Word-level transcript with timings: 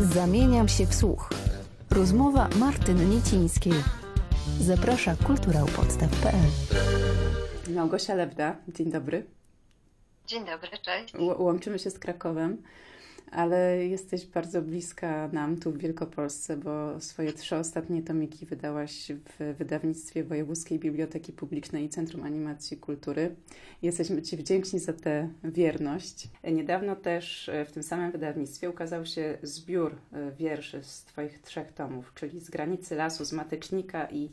Zamieniam 0.00 0.68
się 0.68 0.86
w 0.86 0.94
słuch. 0.94 1.30
Rozmowa 1.90 2.48
Martyny 2.56 3.06
Niecińskiej. 3.06 3.72
Zaprasza 4.60 5.16
kulturałpodstaw.pl 5.26 6.50
Małgosia 7.74 8.14
Lewda, 8.14 8.56
dzień 8.68 8.90
dobry. 8.92 9.26
Dzień 10.26 10.44
dobry, 10.46 10.68
cześć. 10.82 11.12
Ł- 11.14 11.42
łączymy 11.42 11.78
się 11.78 11.90
z 11.90 11.98
Krakowem, 11.98 12.62
ale 13.30 13.86
jesteś 13.86 14.26
bardzo 14.26 14.62
bliska 14.62 15.28
nam 15.32 15.56
tu 15.56 15.72
w 15.72 15.78
Wielkopolsce, 15.78 16.56
bo 16.56 17.00
swoje 17.00 17.32
trzy 17.32 17.56
ostatnie 17.56 18.02
tomiki 18.02 18.46
wydałaś 18.46 19.12
w 19.12 19.54
wydawnictwie 19.58 20.24
Wojewódzkiej 20.24 20.78
Biblioteki 20.78 21.32
Publicznej 21.32 21.84
i 21.84 21.88
Centrum 21.88 22.22
Animacji 22.22 22.76
i 22.76 22.80
Kultury. 22.80 23.34
Jesteśmy 23.82 24.22
Ci 24.22 24.36
wdzięczni 24.36 24.78
za 24.78 24.92
tę 24.92 25.28
wierność. 25.44 26.28
Niedawno 26.52 26.96
też 26.96 27.50
w 27.66 27.72
tym 27.72 27.82
samym 27.82 28.12
wydawnictwie 28.12 28.70
ukazał 28.70 29.06
się 29.06 29.38
zbiór 29.42 29.96
wierszy 30.38 30.82
z 30.82 31.04
Twoich 31.04 31.38
trzech 31.38 31.72
tomów, 31.72 32.12
czyli 32.14 32.40
z 32.40 32.50
Granicy 32.50 32.94
Lasu, 32.94 33.24
z 33.24 33.32
Matecznika 33.32 34.10
i 34.10 34.30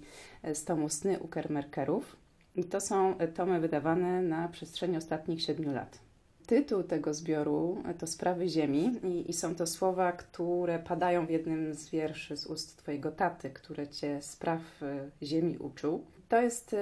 z 0.53 0.65
tomu 0.65 0.89
Sny 0.89 1.19
u 1.19 1.27
Kermerkerów. 1.27 2.15
I 2.55 2.63
to 2.63 2.81
są 2.81 3.15
tomy 3.35 3.59
wydawane 3.59 4.21
na 4.21 4.47
przestrzeni 4.47 4.97
ostatnich 4.97 5.41
siedmiu 5.41 5.73
lat. 5.73 6.10
Tytuł 6.51 6.83
tego 6.83 7.13
zbioru 7.13 7.83
to 7.99 8.07
Sprawy 8.07 8.49
Ziemi 8.49 8.99
i, 9.03 9.29
i, 9.29 9.33
są 9.33 9.55
to 9.55 9.67
słowa, 9.67 10.11
które 10.11 10.79
padają 10.79 11.25
w 11.25 11.29
jednym 11.29 11.73
z 11.73 11.89
wierszy 11.89 12.37
z 12.37 12.45
ust 12.45 12.77
Twojego 12.77 13.11
taty, 13.11 13.49
które 13.49 13.87
Cię 13.87 14.21
spraw 14.21 14.61
ziemi 15.23 15.57
uczył. 15.57 16.05
To 16.29 16.41
jest 16.41 16.75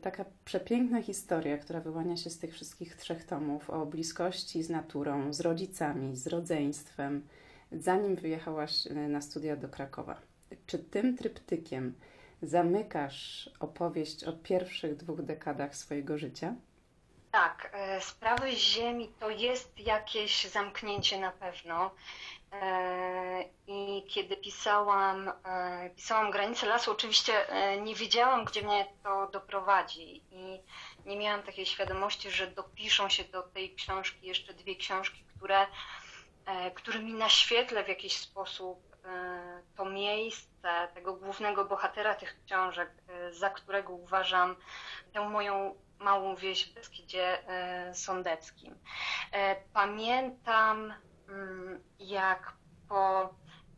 taka 0.00 0.24
przepiękna 0.44 1.02
historia, 1.02 1.58
która 1.58 1.80
wyłania 1.80 2.16
się 2.16 2.30
z 2.30 2.38
tych 2.38 2.54
wszystkich 2.54 2.96
trzech 2.96 3.24
tomów 3.24 3.70
o 3.70 3.86
bliskości 3.86 4.62
z 4.62 4.70
naturą, 4.70 5.32
z 5.32 5.40
rodzicami, 5.40 6.16
z 6.16 6.26
rodzeństwem, 6.26 7.22
zanim 7.72 8.16
wyjechałaś 8.16 8.88
na 9.08 9.20
studia 9.20 9.56
do 9.56 9.68
Krakowa. 9.68 10.20
Czy 10.66 10.78
tym 10.78 11.16
tryptykiem 11.16 11.94
zamykasz 12.42 13.50
opowieść 13.60 14.24
o 14.24 14.32
pierwszych 14.32 14.96
dwóch 14.96 15.22
dekadach 15.22 15.76
swojego 15.76 16.18
życia? 16.18 16.54
Tak, 17.36 17.76
sprawy 18.00 18.52
Ziemi 18.52 19.12
to 19.20 19.30
jest 19.30 19.80
jakieś 19.80 20.44
zamknięcie 20.44 21.18
na 21.20 21.32
pewno. 21.32 21.90
I 23.66 24.04
kiedy 24.08 24.36
pisałam, 24.36 25.32
pisałam 25.96 26.30
Granice 26.30 26.66
Lasu, 26.66 26.92
oczywiście 26.92 27.32
nie 27.82 27.94
wiedziałam, 27.94 28.44
gdzie 28.44 28.62
mnie 28.62 28.86
to 29.02 29.26
doprowadzi 29.26 30.22
i 30.30 30.60
nie 31.06 31.16
miałam 31.16 31.42
takiej 31.42 31.66
świadomości, 31.66 32.30
że 32.30 32.46
dopiszą 32.46 33.08
się 33.08 33.24
do 33.24 33.42
tej 33.42 33.74
książki 33.74 34.26
jeszcze 34.26 34.54
dwie 34.54 34.76
książki, 34.76 35.24
które, 35.36 35.66
które 36.74 36.98
mi 36.98 37.12
naświetlę 37.14 37.84
w 37.84 37.88
jakiś 37.88 38.16
sposób 38.16 38.96
to 39.76 39.84
miejsce 39.84 40.88
tego 40.94 41.14
głównego 41.14 41.64
bohatera 41.64 42.14
tych 42.14 42.36
książek, 42.46 42.90
za 43.30 43.50
którego 43.50 43.92
uważam 43.92 44.56
tę 45.12 45.28
moją 45.28 45.74
małą 45.98 46.36
wieś 46.36 46.70
w 46.70 46.74
Beskidzie 46.74 47.38
Sądeckim. 47.92 48.78
Pamiętam, 49.72 50.94
jak 51.98 52.52
po 52.88 53.34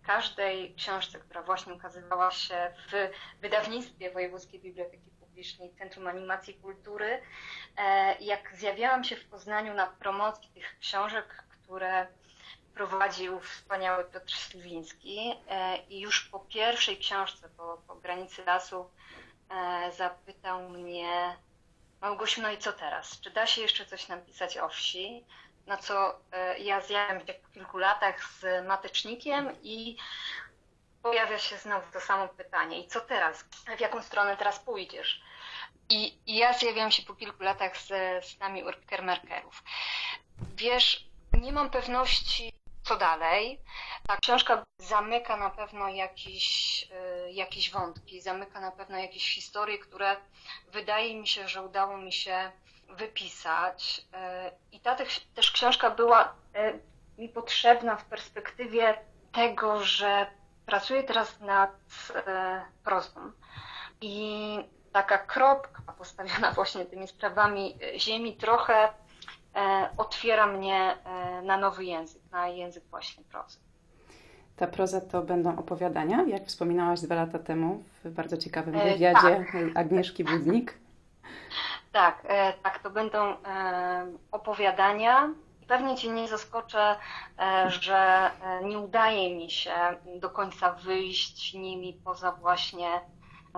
każdej 0.06 0.74
książce, 0.74 1.18
która 1.18 1.42
właśnie 1.42 1.74
ukazywała 1.74 2.30
się 2.30 2.74
w 2.88 3.10
wydawnictwie 3.40 4.10
Wojewódzkiej 4.10 4.60
Biblioteki 4.60 5.10
Publicznej 5.20 5.74
Centrum 5.74 6.06
Animacji 6.06 6.54
i 6.54 6.60
Kultury, 6.60 7.22
jak 8.20 8.56
zjawiałam 8.56 9.04
się 9.04 9.16
w 9.16 9.24
Poznaniu 9.24 9.74
na 9.74 9.86
promocji 9.86 10.50
tych 10.54 10.78
książek, 10.78 11.44
które 11.50 12.06
prowadził 12.74 13.40
wspaniały 13.40 14.04
Piotr 14.04 14.32
Sliwiński 14.32 15.34
i 15.88 16.00
już 16.00 16.28
po 16.28 16.40
pierwszej 16.40 16.98
książce, 16.98 17.48
po, 17.56 17.82
po 17.86 17.94
granicy 17.94 18.44
lasu, 18.44 18.90
zapytał 19.96 20.68
mnie 20.68 21.36
Małgosiu, 22.00 22.42
no 22.42 22.50
i 22.50 22.58
co 22.58 22.72
teraz? 22.72 23.20
Czy 23.20 23.30
da 23.30 23.46
się 23.46 23.62
jeszcze 23.62 23.86
coś 23.86 24.08
napisać 24.08 24.58
o 24.58 24.68
wsi? 24.68 25.24
Na 25.66 25.76
co 25.76 26.20
ja 26.58 26.80
zjadłem 26.80 27.26
się 27.26 27.34
po 27.34 27.48
kilku 27.48 27.78
latach 27.78 28.24
z 28.24 28.66
matecznikiem 28.66 29.62
i 29.62 29.96
pojawia 31.02 31.38
się 31.38 31.56
znowu 31.56 31.92
to 31.92 32.00
samo 32.00 32.28
pytanie. 32.28 32.80
I 32.80 32.88
co 32.88 33.00
teraz? 33.00 33.44
W 33.76 33.80
jaką 33.80 34.02
stronę 34.02 34.36
teraz 34.36 34.58
pójdziesz? 34.58 35.22
I, 35.88 36.18
i 36.26 36.36
ja 36.36 36.52
zjawiam 36.52 36.90
się 36.90 37.02
po 37.02 37.14
kilku 37.14 37.42
latach 37.42 37.76
z 37.78 37.90
snami 38.24 38.64
Urkermerkerów. 38.64 39.62
Wiesz, 40.56 41.04
nie 41.32 41.52
mam 41.52 41.70
pewności, 41.70 42.52
co 42.88 42.96
dalej. 42.96 43.60
Ta 44.06 44.16
książka 44.16 44.64
zamyka 44.78 45.36
na 45.36 45.50
pewno 45.50 45.88
jakieś, 45.88 46.88
jakieś 47.30 47.70
wątki, 47.70 48.20
zamyka 48.20 48.60
na 48.60 48.70
pewno 48.70 48.98
jakieś 48.98 49.34
historie, 49.34 49.78
które 49.78 50.16
wydaje 50.72 51.20
mi 51.20 51.26
się, 51.26 51.48
że 51.48 51.62
udało 51.62 51.96
mi 51.96 52.12
się 52.12 52.52
wypisać. 52.88 54.06
I 54.72 54.80
ta 54.80 54.96
też 55.34 55.50
książka 55.50 55.90
była 55.90 56.34
mi 57.18 57.28
potrzebna 57.28 57.96
w 57.96 58.04
perspektywie 58.04 58.98
tego, 59.32 59.84
że 59.84 60.26
pracuję 60.66 61.02
teraz 61.02 61.40
nad 61.40 61.70
prozą. 62.84 63.32
I 64.00 64.58
taka 64.92 65.18
kropka 65.18 65.92
postawiona 65.98 66.52
właśnie 66.58 66.84
tymi 66.84 67.08
sprawami 67.08 67.78
ziemi 67.96 68.36
trochę 68.36 68.92
otwiera 69.96 70.46
mnie 70.46 70.98
na 71.42 71.56
nowy 71.56 71.84
język, 71.84 72.22
na 72.32 72.48
język 72.48 72.84
właśnie 72.90 73.24
prozy. 73.24 73.58
Ta 74.56 74.66
proza 74.66 75.00
to 75.00 75.22
będą 75.22 75.56
opowiadania, 75.56 76.22
jak 76.22 76.46
wspominałaś 76.46 77.00
dwa 77.00 77.14
lata 77.14 77.38
temu 77.38 77.82
w 78.04 78.10
bardzo 78.10 78.36
ciekawym 78.36 78.74
wywiadzie 78.74 79.44
tak. 79.52 79.56
Agnieszki 79.74 80.24
Budnik. 80.24 80.74
Tak, 81.92 82.26
tak, 82.62 82.78
to 82.78 82.90
będą 82.90 83.34
opowiadania. 84.32 85.28
Pewnie 85.68 85.96
Cię 85.96 86.08
nie 86.08 86.28
zaskoczę, 86.28 86.96
że 87.66 88.30
nie 88.62 88.78
udaje 88.78 89.36
mi 89.36 89.50
się 89.50 89.70
do 90.20 90.30
końca 90.30 90.72
wyjść 90.72 91.54
nimi 91.54 92.00
poza 92.04 92.32
właśnie 92.32 92.88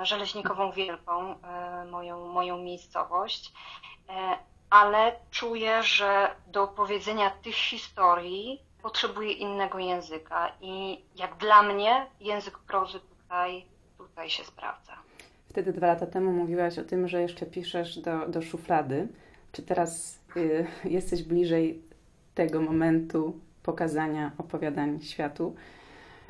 Żeleźnikową 0.02 0.72
Wielką, 0.72 1.34
moją, 1.90 2.28
moją 2.28 2.58
miejscowość 2.58 3.52
ale 4.70 5.12
czuję, 5.30 5.82
że 5.82 6.30
do 6.46 6.62
opowiedzenia 6.62 7.30
tych 7.30 7.54
historii 7.54 8.60
potrzebuję 8.82 9.32
innego 9.32 9.78
języka 9.78 10.52
i 10.60 11.00
jak 11.16 11.36
dla 11.36 11.62
mnie 11.62 12.06
język 12.20 12.58
prozy 12.58 13.00
tutaj, 13.00 13.64
tutaj 13.98 14.30
się 14.30 14.44
sprawdza. 14.44 14.92
Wtedy 15.48 15.72
dwa 15.72 15.86
lata 15.86 16.06
temu 16.06 16.32
mówiłaś 16.32 16.78
o 16.78 16.84
tym, 16.84 17.08
że 17.08 17.22
jeszcze 17.22 17.46
piszesz 17.46 17.98
do, 17.98 18.28
do 18.28 18.42
szuflady. 18.42 19.08
Czy 19.52 19.62
teraz 19.62 20.18
y, 20.36 20.66
jesteś 20.84 21.22
bliżej 21.22 21.82
tego 22.34 22.60
momentu 22.60 23.40
pokazania 23.62 24.30
opowiadań 24.38 25.00
światu? 25.00 25.54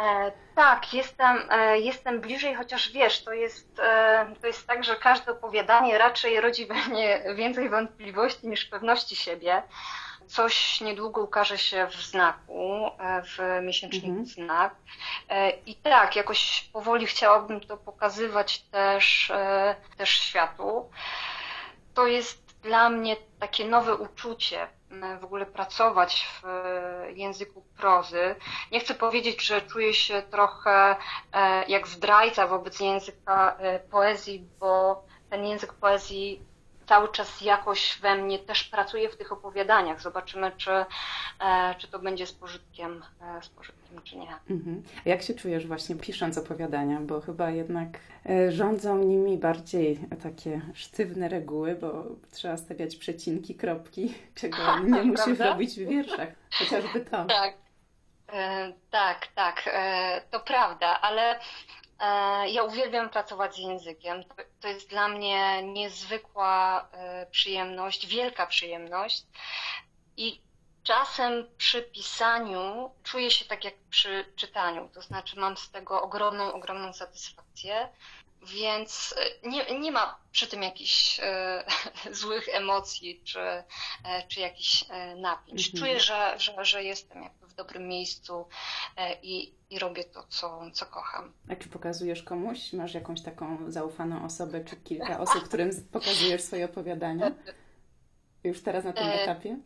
E, 0.01 0.33
tak, 0.55 0.95
jestem, 0.95 1.39
e, 1.51 1.81
jestem 1.81 2.21
bliżej, 2.21 2.55
chociaż 2.55 2.93
wiesz, 2.93 3.25
to 3.25 3.33
jest, 3.33 3.79
e, 3.79 4.35
to 4.41 4.47
jest 4.47 4.67
tak, 4.67 4.85
że 4.85 4.97
każde 4.97 5.33
opowiadanie 5.33 5.99
raczej 5.99 6.41
rodzi 6.41 6.67
we 6.67 6.75
mnie 6.75 7.23
więcej 7.35 7.69
wątpliwości 7.69 8.49
niż 8.49 8.65
pewności 8.65 9.17
siebie. 9.17 9.63
Coś 10.27 10.81
niedługo 10.81 11.23
ukaże 11.23 11.59
się 11.59 11.87
w 11.87 11.95
znaku, 11.95 12.91
w 13.25 13.63
miesięczniku 13.63 14.07
mhm. 14.07 14.27
znak. 14.27 14.75
I 15.67 15.75
tak, 15.75 16.17
jakoś 16.17 16.71
powoli 16.73 17.07
chciałabym 17.07 17.61
to 17.61 17.77
pokazywać 17.77 18.63
też, 18.63 19.33
też 19.97 20.11
światu. 20.11 20.91
To 21.95 22.07
jest 22.07 22.61
dla 22.63 22.91
mnie 22.91 23.17
takie 23.41 23.65
nowe 23.65 23.95
uczucie, 23.95 24.69
w 25.21 25.25
ogóle 25.25 25.47
pracować 25.47 26.29
w 26.43 26.47
języku 27.17 27.63
prozy. 27.77 28.37
Nie 28.73 28.81
chcę 28.81 28.95
powiedzieć, 28.95 29.47
że 29.47 29.63
czuję 29.63 29.95
się 29.95 30.23
trochę 30.31 30.97
jak 31.69 31.89
zdrajca 31.89 32.47
wobec 32.47 32.81
języka 32.81 33.57
poezji, 33.91 34.49
bo 34.61 35.03
ten 35.31 35.47
język 35.47 35.73
poezji 35.73 36.43
cały 36.91 37.09
czas 37.09 37.41
jakoś 37.41 37.99
we 38.03 38.15
mnie 38.15 38.39
też 38.39 38.65
pracuje 38.65 39.09
w 39.09 39.17
tych 39.17 39.33
opowiadaniach. 39.33 40.03
Zobaczymy, 40.03 40.53
czy, 40.57 40.71
czy 41.79 41.89
to 41.89 41.99
będzie 41.99 42.27
z 42.27 42.33
pożytkiem, 42.33 43.03
z 43.43 43.49
pożytkiem 43.49 44.03
czy 44.05 44.17
nie. 44.17 44.35
Mhm. 44.51 44.83
A 45.07 45.09
jak 45.09 45.23
się 45.23 45.35
czujesz 45.35 45.67
właśnie 45.67 45.97
pisząc 45.97 46.39
opowiadania? 46.39 47.01
Bo 47.01 47.21
chyba 47.21 47.51
jednak 47.51 47.89
rządzą 48.49 48.99
nimi 48.99 49.39
bardziej 49.39 50.01
takie 50.23 50.61
sztywne 50.75 51.29
reguły, 51.29 51.75
bo 51.75 52.05
trzeba 52.33 52.57
stawiać 52.57 52.97
przecinki, 52.97 53.55
kropki, 53.55 54.15
czego 54.41 54.57
nie 54.85 55.03
musisz 55.03 55.39
robić 55.39 55.75
w 55.75 55.89
wierszach. 55.89 56.29
Chociażby 56.59 57.01
to. 57.01 57.25
Tak. 57.25 57.55
E, 58.33 58.73
tak, 58.91 59.27
tak, 59.35 59.71
e, 59.73 60.21
to 60.31 60.41
prawda, 60.41 61.01
ale 61.01 61.37
e, 61.37 61.41
ja 62.47 62.63
uwielbiam 62.63 63.11
pracować 63.11 63.55
z 63.55 63.59
językiem. 63.59 64.25
To, 64.25 64.35
to 64.61 64.69
jest 64.69 64.89
dla 64.89 65.09
mnie 65.09 65.63
niezwykła 65.63 66.89
e, 66.93 67.27
przyjemność, 67.27 68.07
wielka 68.07 68.47
przyjemność. 68.47 69.27
I 70.17 70.41
czasem 70.83 71.47
przy 71.57 71.83
pisaniu 71.83 72.91
czuję 73.03 73.31
się 73.31 73.45
tak 73.45 73.65
jak 73.65 73.75
przy 73.91 74.33
czytaniu, 74.37 74.89
to 74.95 75.03
znaczy 75.03 75.41
mam 75.41 75.57
z 75.57 75.71
tego 75.71 76.03
ogromną, 76.03 76.53
ogromną 76.53 76.93
satysfakcję, 76.93 77.89
więc 78.43 79.15
e, 79.45 79.49
nie, 79.49 79.81
nie 79.81 79.93
ma 79.93 80.19
przy 80.33 80.47
tym 80.47 80.63
jakichś 80.63 81.21
e, 81.23 81.65
złych 82.21 82.49
emocji 82.49 83.23
czy, 83.25 83.41
e, 83.41 83.65
czy 84.29 84.41
jakichś 84.41 84.85
e, 84.91 85.17
napięć. 85.17 85.67
Mhm. 85.67 85.81
Czuję, 85.83 86.01
że, 86.01 86.35
że, 86.39 86.65
że 86.65 86.85
jestem 86.85 87.23
jakby 87.23 87.47
w 87.47 87.55
dobrym 87.55 87.89
miejscu 87.89 88.49
e, 88.97 89.17
i, 89.23 89.55
i 89.71 89.79
robię 89.79 90.05
to, 90.05 90.25
co, 90.29 90.61
co 90.73 90.87
kocham. 90.87 91.33
A 91.51 91.57
czy 91.57 91.69
pokazujesz 91.69 92.23
komuś? 92.23 92.73
Masz 92.73 92.95
jakąś 92.95 93.23
taką 93.23 93.71
zaufaną 93.71 94.25
osobę, 94.25 94.65
czy 94.65 94.77
kilka 94.77 95.21
osób, 95.21 95.45
którym 95.45 95.71
pokazujesz 95.93 96.43
swoje 96.43 96.65
opowiadania? 96.65 97.31
Już 98.45 98.63
teraz 98.63 98.85
na 98.85 98.93
tym 98.93 99.07
E, 99.07 99.23
etapie? 99.23 99.59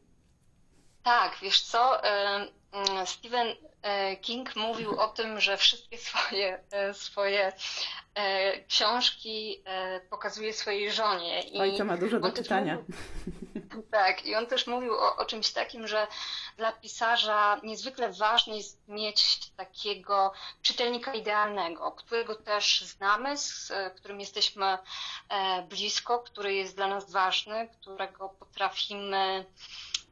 Tak, 1.02 1.38
wiesz 1.42 1.60
co? 1.62 2.04
mm, 2.04 2.48
Stephen 3.06 3.46
King 4.20 4.56
mówił 4.56 5.00
o 5.00 5.08
tym, 5.08 5.40
że 5.40 5.56
wszystkie 5.56 5.98
swoje, 5.98 6.64
swoje 6.92 7.52
książki 8.68 9.62
e, 9.66 10.00
pokazuje 10.00 10.52
swojej 10.52 10.92
żonie. 10.92 11.42
I 11.42 11.60
Oj, 11.60 11.76
to 11.78 11.84
ma 11.84 11.96
dużo 11.96 12.20
do 12.20 12.32
czytania. 12.32 12.76
mówił- 12.76 13.63
Tak, 13.82 14.26
i 14.26 14.34
on 14.34 14.46
też 14.46 14.66
mówił 14.66 14.94
o, 14.94 15.16
o 15.16 15.24
czymś 15.24 15.52
takim, 15.52 15.88
że 15.88 16.06
dla 16.56 16.72
pisarza 16.72 17.60
niezwykle 17.62 18.12
ważne 18.12 18.56
jest 18.56 18.88
mieć 18.88 19.50
takiego 19.56 20.32
czytelnika 20.62 21.14
idealnego, 21.14 21.92
którego 21.92 22.34
też 22.34 22.82
znamy, 22.82 23.38
z 23.38 23.70
e, 23.70 23.90
którym 23.90 24.20
jesteśmy 24.20 24.78
e, 25.28 25.62
blisko, 25.62 26.18
który 26.18 26.54
jest 26.54 26.76
dla 26.76 26.86
nas 26.86 27.10
ważny, 27.10 27.68
którego 27.80 28.28
potrafimy 28.28 29.46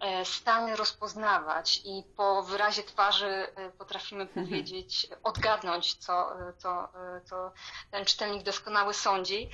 e, 0.00 0.24
stale 0.24 0.76
rozpoznawać 0.76 1.80
i 1.84 2.02
po 2.16 2.42
wyrazie 2.42 2.82
twarzy 2.82 3.46
potrafimy 3.78 4.26
powiedzieć, 4.26 5.06
odgadnąć, 5.22 5.94
co, 5.94 6.32
co, 6.58 6.88
co 7.24 7.52
ten 7.90 8.04
czytelnik 8.04 8.42
doskonały 8.42 8.94
sądzi. 8.94 9.50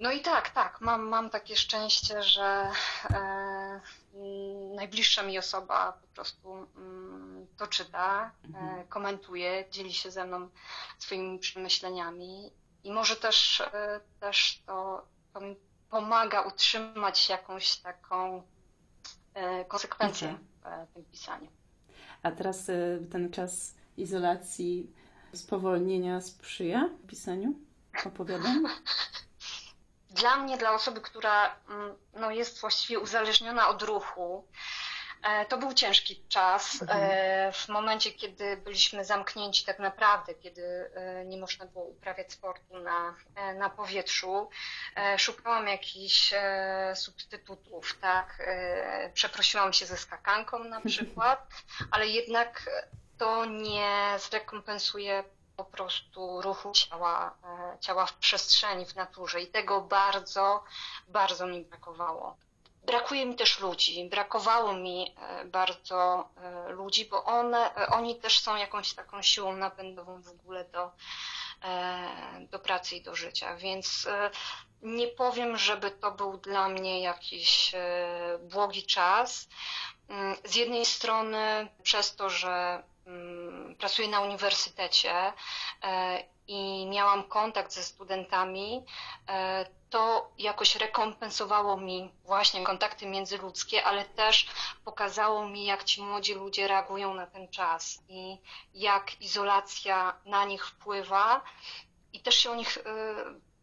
No 0.00 0.12
i 0.12 0.20
tak, 0.20 0.50
tak, 0.50 0.80
mam, 0.80 1.08
mam 1.08 1.30
takie 1.30 1.56
szczęście, 1.56 2.22
że 2.22 2.70
e, 3.10 3.80
mm, 4.14 4.74
najbliższa 4.74 5.22
mi 5.22 5.38
osoba 5.38 5.92
po 5.92 6.06
prostu 6.14 6.66
mm, 6.76 7.46
to 7.56 7.66
czyta, 7.66 8.30
e, 8.54 8.84
komentuje, 8.88 9.64
dzieli 9.70 9.94
się 9.94 10.10
ze 10.10 10.26
mną 10.26 10.48
swoimi 10.98 11.38
przemyśleniami 11.38 12.52
i 12.84 12.92
może 12.92 13.16
też, 13.16 13.60
e, 13.60 14.00
też 14.20 14.62
to, 14.66 15.06
to 15.32 15.40
mi 15.40 15.56
pomaga 15.90 16.42
utrzymać 16.42 17.28
jakąś 17.28 17.76
taką 17.76 18.42
e, 19.34 19.64
konsekwencję 19.64 20.28
Mhm. 20.28 20.46
w 20.62 20.66
e, 20.66 20.86
tym 20.94 21.04
pisaniu. 21.04 21.48
A 22.22 22.30
teraz 22.30 22.68
y, 22.68 23.06
ten 23.12 23.30
czas 23.30 23.74
izolacji, 23.96 24.92
spowolnienia 25.34 26.20
sprzyja 26.20 26.90
pisaniu 27.06 27.54
opowiadań? 28.04 28.62
Dla 30.18 30.36
mnie, 30.36 30.56
dla 30.56 30.72
osoby, 30.74 31.00
która 31.00 31.56
mm, 31.68 31.96
no, 32.14 32.30
jest 32.30 32.60
właściwie 32.60 32.98
uzależniona 32.98 33.68
od 33.68 33.82
ruchu, 33.82 34.48
e, 35.22 35.46
to 35.46 35.58
był 35.58 35.72
ciężki 35.74 36.24
czas. 36.28 36.84
e, 36.88 37.52
W 37.52 37.68
momencie, 37.68 38.12
kiedy 38.12 38.56
byliśmy 38.56 39.04
zamknięci 39.04 39.64
tak 39.64 39.78
naprawdę, 39.78 40.34
kiedy 40.34 40.90
e, 40.94 41.24
nie 41.24 41.36
można 41.38 41.66
było 41.66 41.84
uprawiać 41.84 42.32
sportu 42.32 42.78
na, 42.78 43.14
na 43.54 43.70
powietrzu, 43.70 44.50
szukałam 45.16 45.68
jakichś 45.68 46.34
substytutów, 46.94 47.98
tak? 48.00 48.42
Przeprosiłam 49.14 49.72
się 49.72 49.86
ze 49.86 49.96
skakanką 49.96 50.64
na 50.64 50.80
przykład, 50.90 51.48
ale 51.90 52.06
jednak 52.06 52.70
to 53.18 53.44
nie 53.44 54.16
zrekompensuje 54.18 55.24
po 55.58 55.64
prostu 55.64 56.42
ruchu 56.42 56.72
ciała, 56.72 57.34
e, 57.44 57.78
ciała 57.80 58.06
w 58.06 58.12
przestrzeni, 58.12 58.86
w 58.86 58.94
naturze 58.96 59.40
i 59.40 59.46
tego 59.46 59.80
bardzo, 59.80 60.64
bardzo 61.08 61.46
mi 61.46 61.64
brakowało. 61.64 62.36
Brakuje 62.86 63.26
mi 63.26 63.34
też 63.34 63.60
ludzi, 63.60 64.08
brakowało 64.08 64.72
mi 64.72 65.14
e, 65.16 65.44
bardzo 65.44 66.28
e, 66.36 66.68
ludzi, 66.68 67.04
bo 67.04 67.24
one, 67.24 67.74
oni 67.74 68.16
też 68.16 68.40
są 68.40 68.56
jakąś 68.56 68.94
taką 68.94 69.22
siłą 69.22 69.56
napędową 69.56 70.22
w 70.22 70.28
ogóle 70.28 70.64
do, 70.64 70.90
do 72.50 72.58
pracy 72.58 72.96
i 72.96 73.02
do 73.02 73.14
życia, 73.14 73.56
więc 73.56 74.08
nie 74.82 75.08
powiem, 75.08 75.56
żeby 75.56 75.90
to 75.90 76.10
był 76.10 76.36
dla 76.36 76.68
mnie 76.68 77.00
jakiś 77.00 77.72
błogi 78.40 78.82
czas. 78.82 79.48
Mm, 80.08 80.36
Z 80.44 80.54
jednej 80.54 80.86
strony 80.86 81.68
przez 81.82 82.16
to, 82.16 82.30
że 82.30 82.82
pracuję 83.78 84.08
na 84.08 84.20
uniwersytecie 84.20 85.12
e, 85.82 86.22
i 86.46 86.86
miałam 86.90 87.22
kontakt 87.22 87.72
ze 87.72 87.82
studentami, 87.82 88.84
e, 89.28 89.66
to 89.90 90.30
jakoś 90.38 90.76
rekompensowało 90.76 91.76
mi 91.76 92.10
właśnie 92.24 92.64
kontakty 92.64 93.06
międzyludzkie, 93.06 93.84
ale 93.84 94.04
też 94.04 94.46
pokazało 94.84 95.48
mi, 95.48 95.64
jak 95.64 95.84
ci 95.84 96.02
młodzi 96.02 96.34
ludzie 96.34 96.68
reagują 96.68 97.14
na 97.14 97.26
ten 97.26 97.48
czas 97.48 98.02
i 98.08 98.38
jak 98.74 99.20
izolacja 99.22 100.20
na 100.24 100.44
nich 100.44 100.66
wpływa. 100.66 101.44
I 102.12 102.20
też 102.20 102.34
się 102.34 102.50
o 102.50 102.54
nich 102.54 102.78
e, 102.78 103.14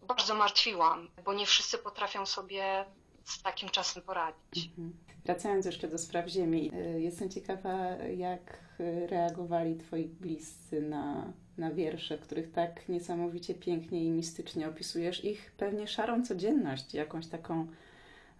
bardzo 0.01 0.35
martwiłam, 0.35 1.09
bo 1.25 1.33
nie 1.33 1.45
wszyscy 1.45 1.77
potrafią 1.77 2.25
sobie 2.25 2.85
z 3.23 3.41
takim 3.41 3.69
czasem 3.69 4.03
poradzić. 4.03 4.65
Mhm. 4.65 4.97
Wracając 5.25 5.65
jeszcze 5.65 5.87
do 5.87 5.97
spraw 5.97 6.27
Ziemi, 6.27 6.71
jestem 6.97 7.29
ciekawa, 7.29 7.73
jak 8.17 8.64
reagowali 9.07 9.75
Twoi 9.75 10.05
bliscy 10.05 10.81
na, 10.81 11.33
na 11.57 11.71
wiersze, 11.71 12.17
w 12.17 12.21
których 12.21 12.51
tak 12.51 12.89
niesamowicie 12.89 13.55
pięknie 13.55 14.03
i 14.03 14.11
mistycznie 14.11 14.67
opisujesz 14.67 15.25
ich 15.25 15.51
pewnie 15.57 15.87
szarą 15.87 16.23
codzienność, 16.23 16.93
jakąś 16.93 17.27
taką 17.27 17.67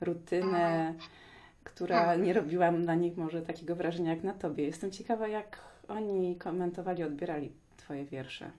rutynę, 0.01 0.93
która 1.63 2.15
nie 2.15 2.33
robiła 2.33 2.71
na 2.71 2.95
nich 2.95 3.17
może 3.17 3.41
takiego 3.41 3.75
wrażenia 3.75 4.09
jak 4.09 4.23
na 4.23 4.33
Tobie. 4.33 4.63
Jestem 4.63 4.91
ciekawa, 4.91 5.27
jak 5.27 5.59
oni 5.87 6.35
komentowali, 6.35 7.03
odbierali 7.03 7.51
Twoje 7.77 8.05
wiersze. 8.05 8.51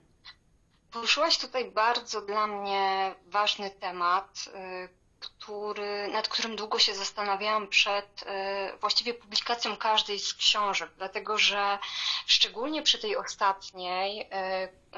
Poruszyłaś 0.91 1.37
tutaj 1.39 1.71
bardzo 1.71 2.21
dla 2.21 2.47
mnie 2.47 3.15
ważny 3.27 3.69
temat, 3.69 4.49
y, 4.85 4.89
który, 5.29 6.07
nad 6.07 6.27
którym 6.27 6.55
długo 6.55 6.79
się 6.79 6.95
zastanawiałam 6.95 7.67
przed 7.67 8.23
y, 8.23 8.77
właściwie 8.77 9.13
publikacją 9.13 9.77
każdej 9.77 10.19
z 10.19 10.33
książek, 10.33 10.91
dlatego 10.97 11.37
że 11.37 11.79
szczególnie 12.25 12.83
przy 12.83 12.99
tej 12.99 13.17
ostatniej, 13.17 14.21
y, 14.21 14.25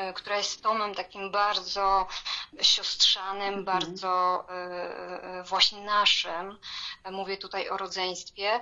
y, 0.10 0.14
która 0.14 0.38
jest 0.38 0.64
tomem 0.64 0.96
takim 0.96 1.32
bardzo 1.32 2.08
siostrzanym, 2.62 3.54
Mhm. 3.54 3.66
bardzo 3.66 4.46
właśnie 5.46 5.82
naszym, 5.82 6.60
mówię 7.12 7.38
tutaj 7.38 7.70
o 7.70 7.78
rodzeństwie, 7.78 8.62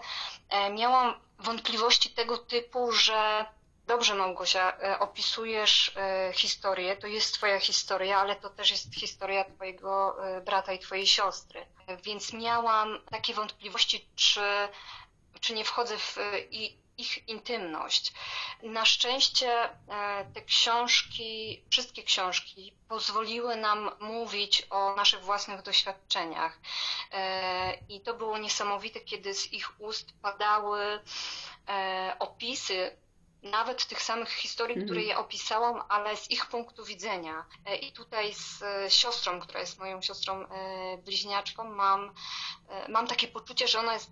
miałam 0.71 1.19
wątpliwości 1.39 2.09
tego 2.09 2.37
typu, 2.37 2.91
że 2.91 3.45
Dobrze, 3.87 4.15
Małgosia, 4.15 4.77
e, 4.77 4.99
opisujesz 4.99 5.91
e, 5.95 6.31
historię, 6.33 6.97
to 6.97 7.07
jest 7.07 7.33
twoja 7.33 7.59
historia, 7.59 8.17
ale 8.17 8.35
to 8.35 8.49
też 8.49 8.71
jest 8.71 8.95
historia 8.95 9.43
twojego 9.43 10.25
e, 10.27 10.41
brata 10.41 10.73
i 10.73 10.79
twojej 10.79 11.07
siostry. 11.07 11.65
Więc 12.03 12.33
miałam 12.33 12.99
takie 13.11 13.33
wątpliwości, 13.33 14.09
czy, 14.15 14.41
czy 15.39 15.53
nie 15.53 15.65
wchodzę 15.65 15.97
w 15.97 16.17
ich 16.97 17.27
intymność. 17.27 18.13
Na 18.63 18.85
szczęście 18.85 19.69
te 20.33 20.41
książki, 20.41 21.63
wszystkie 21.69 22.03
książki 22.03 22.73
pozwoliły 22.89 23.55
nam 23.55 23.91
mówić 23.99 24.67
o 24.69 24.95
naszych 24.95 25.21
własnych 25.23 25.61
doświadczeniach. 25.61 26.59
I 27.89 28.01
to 28.01 28.13
było 28.13 28.37
niesamowite, 28.37 28.99
kiedy 28.99 29.33
z 29.33 29.53
ich 29.53 29.81
ust 29.81 30.13
padały 30.21 30.99
opisy 32.19 32.97
nawet 33.43 33.85
tych 33.85 34.01
samych 34.01 34.29
historii, 34.29 34.73
Mhm. 34.73 34.87
które 34.87 35.03
ja 35.03 35.19
opisałam, 35.19 35.83
ale 35.89 36.17
z 36.17 36.31
ich 36.31 36.45
punktu 36.45 36.85
widzenia. 36.85 37.45
E, 37.65 37.75
I 37.75 37.91
tutaj 37.91 38.33
z 38.33 38.61
e, 38.61 38.91
siostrą, 38.91 39.39
która 39.39 39.59
jest 39.59 39.79
moją 39.79 40.01
siostrą 40.01 40.47
e, 40.47 40.97
bliźniaczką, 40.97 41.63
mam, 41.63 42.13
mam 42.89 43.07
takie 43.07 43.27
poczucie, 43.27 43.67
że 43.67 43.79
ona 43.79 43.93
jest 43.93 44.11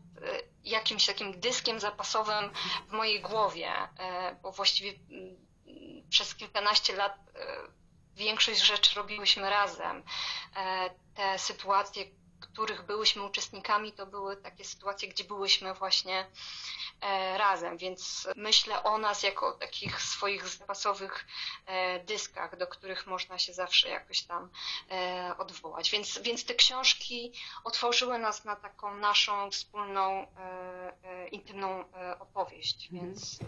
jakimś 0.64 1.06
takim 1.06 1.40
dyskiem 1.40 1.80
zapasowym 1.80 2.52
w 2.88 2.92
mojej 2.92 3.22
głowie, 3.22 3.74
bo 4.42 4.52
właściwie 4.52 4.90
mm, 5.10 5.36
przez 6.10 6.36
kilkanaście 6.36 6.96
lat 6.96 7.18
większość 8.14 8.62
rzeczy 8.62 8.96
robiłyśmy 8.96 9.50
razem. 9.50 10.04
Te 11.16 11.40
sytuacje, 11.40 12.06
których 12.48 12.86
byłyśmy 12.86 13.24
uczestnikami, 13.24 13.92
to 13.92 14.06
były 14.06 14.38
takie 14.38 14.66
sytuacje, 14.66 15.10
gdzie 15.10 15.24
byłyśmy 15.24 15.74
właśnie 15.74 16.26
e, 17.02 17.38
razem, 17.38 17.78
więc 17.78 18.28
myślę 18.36 18.84
o 18.84 18.98
nas 18.98 19.24
jako 19.24 19.48
o 19.48 19.52
takich 19.52 20.02
swoich 20.02 20.48
zapasowych 20.48 21.26
e, 21.66 22.00
dyskach, 22.00 22.58
do 22.58 22.68
których 22.68 23.08
można 23.08 23.40
się 23.40 23.54
zawsze 23.54 23.90
jakoś 23.90 24.22
tam 24.22 24.50
e, 24.92 25.36
odwołać. 25.38 25.92
Więc, 25.92 26.20
więc 26.20 26.46
te 26.46 26.56
książki 26.56 27.34
otworzyły 27.64 28.20
nas 28.20 28.46
na 28.46 28.56
taką 28.56 28.96
naszą 28.96 29.52
wspólną, 29.52 30.28
intymną 31.32 31.86
opowieść, 32.20 32.90
mhm. 32.92 33.12
więc 33.12 33.40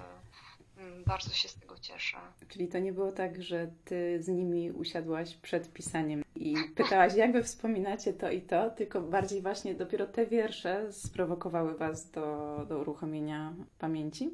bardzo 1.06 1.30
się 1.30 1.48
z 1.48 1.60
tego 1.60 1.80
cieszę. 1.80 2.18
Czyli 2.48 2.68
to 2.68 2.80
nie 2.80 2.94
było 2.94 3.12
tak, 3.12 3.44
że 3.44 3.68
ty 3.86 4.24
z 4.24 4.28
nimi 4.28 4.72
usiadłaś 4.72 5.36
przed 5.36 5.74
pisaniem 5.74 6.24
i 6.36 6.56
pytałaś, 6.76 7.16
jak 7.16 7.34
wy 7.34 7.44
wspominacie 7.44 8.14
to 8.14 8.32
i 8.32 8.42
to, 8.42 8.70
tylko 8.70 9.02
bardziej 9.02 9.42
właśnie 9.42 9.76
dopiero 9.76 10.08
te 10.08 10.26
wiersze 10.26 10.94
sprowokowały 10.94 11.78
was 11.78 12.12
do, 12.12 12.66
do 12.70 12.80
uruchomienia 12.80 13.54
pamięci? 13.80 14.34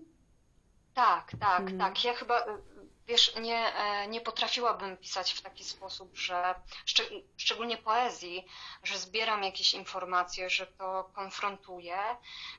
Tak, 0.93 1.31
tak, 1.39 1.59
mhm. 1.59 1.79
tak. 1.79 2.05
Ja 2.05 2.13
chyba 2.13 2.45
wiesz, 3.07 3.35
nie, 3.35 3.75
e, 3.75 4.07
nie 4.07 4.21
potrafiłabym 4.21 4.97
pisać 4.97 5.31
w 5.33 5.41
taki 5.41 5.63
sposób, 5.63 6.17
że 6.17 6.55
szczególnie 7.37 7.77
poezji, 7.77 8.45
że 8.83 8.99
zbieram 8.99 9.43
jakieś 9.43 9.73
informacje, 9.73 10.49
że 10.49 10.67
to 10.67 11.09
konfrontuję, 11.13 11.97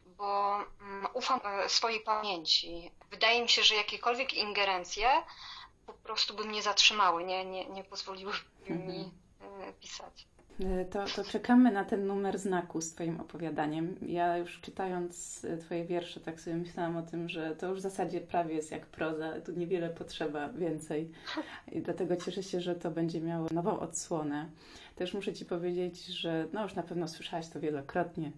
bo 0.07 0.57
mm, 0.81 1.07
ufam 1.13 1.41
e, 1.45 1.69
swojej 1.69 2.01
pamięci. 2.01 2.91
Wydaje 3.11 3.43
mi 3.43 3.49
się, 3.49 3.63
że 3.63 3.75
jakiekolwiek 3.75 4.35
ingerencje 4.35 5.23
po 5.87 5.93
prostu 5.93 6.35
by 6.35 6.45
mnie 6.45 6.63
zatrzymały, 6.63 7.25
nie, 7.25 7.45
nie, 7.45 7.65
nie 7.65 7.85
pozwoliły 7.85 8.33
mi 8.69 9.13
mhm. 9.41 9.69
e, 9.69 9.73
pisać. 9.73 10.27
E, 10.61 10.85
to, 10.85 11.05
to 11.17 11.25
czekamy 11.25 11.73
na 11.73 11.85
ten 11.85 12.07
numer 12.07 12.39
znaku 12.39 12.81
z 12.81 12.95
Twoim 12.95 13.21
opowiadaniem. 13.21 13.95
Ja 14.07 14.39
już 14.39 14.61
czytając 14.61 15.45
e, 15.45 15.57
Twoje 15.57 15.85
wiersze, 15.85 16.21
tak 16.21 16.41
sobie 16.41 16.57
myślałam 16.57 16.97
o 16.97 17.03
tym, 17.03 17.29
że 17.29 17.57
to 17.57 17.69
już 17.69 17.79
w 17.79 17.83
zasadzie 17.83 18.21
prawie 18.21 18.55
jest 18.55 18.71
jak 18.71 18.87
proza, 18.87 19.41
tu 19.41 19.53
niewiele 19.53 19.91
potrzeba 19.91 20.49
więcej. 20.49 21.11
I 21.73 21.81
dlatego 21.81 22.17
cieszę 22.17 22.43
się, 22.43 22.61
że 22.61 22.75
to 22.75 22.91
będzie 22.91 23.21
miało 23.21 23.49
nową 23.53 23.81
odsłonę. 23.81 24.47
Też 24.97 25.15
muszę 25.15 25.33
Ci 25.33 25.45
powiedzieć, 25.45 26.07
że 26.07 26.47
no 26.53 26.63
już 26.63 26.75
na 26.75 26.83
pewno 26.83 27.09
słyszałaś 27.09 27.49
to 27.49 27.61
wielokrotnie, 27.61 28.33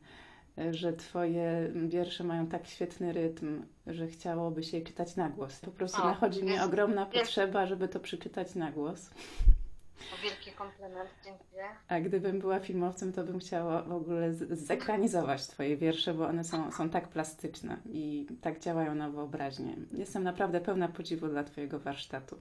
e, 0.58 0.75
że 0.75 0.92
Twoje 0.92 1.73
wiersze 1.87 2.25
mają 2.25 2.46
tak 2.46 2.66
świetny 2.66 3.12
rytm, 3.12 3.62
że 3.87 4.06
chciałoby 4.06 4.62
się 4.62 4.78
je 4.78 4.85
czytać 4.85 5.16
na 5.16 5.28
głos. 5.28 5.61
Po 5.61 5.70
prostu 5.70 6.02
o, 6.02 6.04
nachodzi 6.04 6.42
mnie 6.42 6.64
ogromna 6.64 7.06
potrzeba, 7.06 7.66
żeby 7.66 7.88
to 7.88 8.00
przeczytać 8.00 8.54
na 8.54 8.70
głos. 8.73 9.11
Wielki 10.23 10.53
komplement, 10.53 11.11
dziękuję. 11.25 11.65
A 11.88 12.00
gdybym 12.00 12.38
była 12.38 12.61
filmowcem, 12.61 13.12
to 13.12 13.25
bym 13.25 13.38
chciała 13.38 13.83
w 13.83 13.93
ogóle 13.93 14.35
zekranizować 14.50 15.47
Twoje 15.47 15.76
wiersze, 15.76 16.15
bo 16.15 16.26
one 16.26 16.45
są, 16.45 16.73
są 16.73 16.91
tak 16.91 17.09
plastyczne 17.09 17.76
i 17.93 18.26
tak 18.41 18.61
działają 18.61 18.95
na 18.95 19.11
wyobraźnię. 19.11 19.76
Jestem 19.93 20.23
naprawdę 20.23 20.61
pełna 20.61 20.88
podziwu 20.88 21.29
dla 21.29 21.45
Twojego 21.45 21.79
warsztatu. 21.79 22.41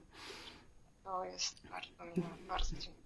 To 1.04 1.24
jest 1.24 1.68
bardzo 1.70 2.04
miło, 2.16 2.28
bardzo 2.48 2.76
dziękuję. 2.76 3.05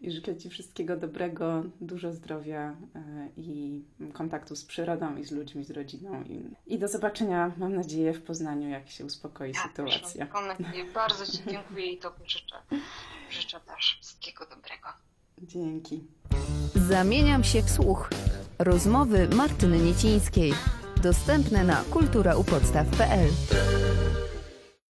I 0.00 0.10
życzę 0.10 0.36
Ci 0.36 0.50
wszystkiego 0.50 0.96
dobrego, 0.96 1.62
dużo 1.80 2.12
zdrowia 2.12 2.76
e, 2.94 3.28
i 3.36 3.82
kontaktu 4.12 4.56
z 4.56 4.64
przyrodą 4.64 5.16
i 5.16 5.24
z 5.24 5.30
ludźmi, 5.30 5.64
z 5.64 5.70
rodziną. 5.70 6.24
I, 6.24 6.40
i 6.74 6.78
do 6.78 6.88
zobaczenia, 6.88 7.52
mam 7.56 7.74
nadzieję, 7.74 8.12
w 8.12 8.22
Poznaniu, 8.22 8.68
jak 8.68 8.90
się 8.90 9.04
uspokoi 9.04 9.52
ja 9.52 9.62
sytuacja. 9.62 10.26
Też, 10.26 10.92
bardzo 10.94 11.26
Ci 11.26 11.38
dziękuję 11.50 11.92
i 11.92 11.98
to 11.98 12.12
życzę. 12.26 12.56
Życzę 13.30 13.60
też 13.60 13.98
wszystkiego 14.00 14.44
dobrego. 14.44 14.88
Dzięki. 15.42 16.04
Zamieniam 16.74 17.44
się 17.44 17.62
w 17.62 17.70
słuch. 17.70 18.10
Rozmowy 18.58 19.28
Martyny 19.28 19.78
Niecińskiej. 19.78 20.52
Dostępne 21.02 21.64
na 21.64 21.84
kulturaupodstaw.pl 21.90 23.28